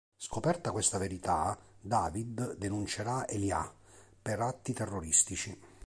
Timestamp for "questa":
0.71-0.97